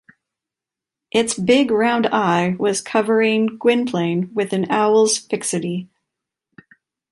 Its 1.11 1.35
big 1.35 1.69
round 1.69 2.07
eye 2.07 2.55
was 2.57 2.81
covering 2.81 3.59
Gwynplaine 3.59 4.33
with 4.33 4.51
an 4.51 4.65
owl’s 4.71 5.19
fixity. 5.19 5.89